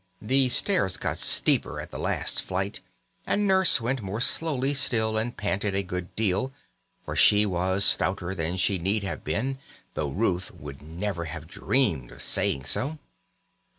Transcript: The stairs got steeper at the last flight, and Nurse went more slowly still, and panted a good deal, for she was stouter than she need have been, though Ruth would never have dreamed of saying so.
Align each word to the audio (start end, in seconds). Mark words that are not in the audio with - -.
The 0.19 0.49
stairs 0.49 0.97
got 0.97 1.19
steeper 1.19 1.79
at 1.79 1.91
the 1.91 1.99
last 1.99 2.41
flight, 2.41 2.79
and 3.27 3.45
Nurse 3.45 3.79
went 3.79 4.01
more 4.01 4.19
slowly 4.19 4.73
still, 4.73 5.15
and 5.15 5.37
panted 5.37 5.75
a 5.75 5.83
good 5.83 6.15
deal, 6.15 6.51
for 7.05 7.15
she 7.15 7.45
was 7.45 7.85
stouter 7.85 8.33
than 8.33 8.57
she 8.57 8.79
need 8.79 9.03
have 9.03 9.23
been, 9.23 9.59
though 9.93 10.09
Ruth 10.09 10.49
would 10.55 10.81
never 10.81 11.25
have 11.25 11.45
dreamed 11.47 12.11
of 12.11 12.23
saying 12.23 12.63
so. 12.63 12.97